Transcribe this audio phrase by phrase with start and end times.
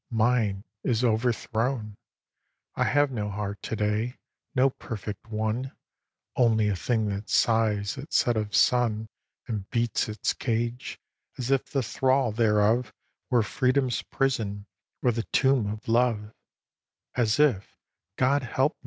[0.09, 1.95] Mine is overthrown.
[2.75, 4.15] I have no heart to day,
[4.55, 5.73] no perfect one,
[6.35, 9.09] Only a thing that sighs at set of sun
[9.47, 10.99] And beats its cage,
[11.37, 12.91] as if the thrall thereof
[13.29, 14.65] Were freedom's prison
[15.03, 16.33] or the tomb of love;
[17.13, 17.77] As if,
[18.17, 18.77] God help me!